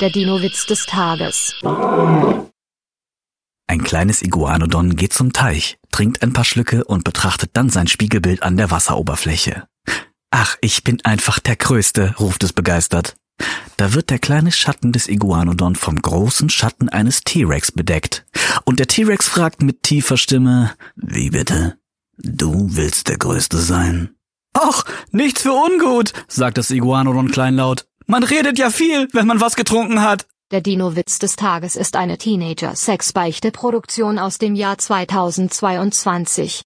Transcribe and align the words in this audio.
Der 0.00 0.10
Dino-Witz 0.10 0.66
des 0.66 0.84
Tages. 0.84 1.54
Ein 3.66 3.82
kleines 3.82 4.20
Iguanodon 4.20 4.94
geht 4.94 5.14
zum 5.14 5.32
Teich, 5.32 5.78
trinkt 5.90 6.22
ein 6.22 6.34
paar 6.34 6.44
Schlücke 6.44 6.84
und 6.84 7.02
betrachtet 7.02 7.52
dann 7.54 7.70
sein 7.70 7.86
Spiegelbild 7.86 8.42
an 8.42 8.58
der 8.58 8.70
Wasseroberfläche. 8.70 9.66
Ach, 10.30 10.56
ich 10.60 10.84
bin 10.84 11.02
einfach 11.06 11.38
der 11.38 11.56
Größte, 11.56 12.14
ruft 12.20 12.44
es 12.44 12.52
begeistert. 12.52 13.16
Da 13.78 13.94
wird 13.94 14.10
der 14.10 14.18
kleine 14.18 14.52
Schatten 14.52 14.92
des 14.92 15.08
Iguanodon 15.08 15.76
vom 15.76 15.96
großen 15.96 16.50
Schatten 16.50 16.90
eines 16.90 17.22
T-Rex 17.22 17.72
bedeckt. 17.72 18.26
Und 18.64 18.78
der 18.80 18.88
T-Rex 18.88 19.28
fragt 19.28 19.62
mit 19.62 19.82
tiefer 19.82 20.18
Stimme, 20.18 20.74
wie 20.96 21.30
bitte? 21.30 21.78
Du 22.18 22.76
willst 22.76 23.08
der 23.08 23.16
Größte 23.16 23.56
sein? 23.56 24.10
Ach, 24.52 24.84
nichts 25.10 25.42
für 25.42 25.52
ungut, 25.52 26.12
sagt 26.28 26.58
das 26.58 26.70
Iguanodon 26.70 27.30
kleinlaut. 27.30 27.86
Man 28.08 28.22
redet 28.22 28.56
ja 28.56 28.70
viel, 28.70 29.08
wenn 29.14 29.26
man 29.26 29.40
was 29.40 29.56
getrunken 29.56 30.00
hat. 30.00 30.26
Der 30.52 30.60
Dino-Witz 30.60 31.18
des 31.18 31.34
Tages 31.34 31.74
ist 31.74 31.96
eine 31.96 32.18
Teenager-Sex-Beichte-Produktion 32.18 34.20
aus 34.20 34.38
dem 34.38 34.54
Jahr 34.54 34.78
2022. 34.78 36.54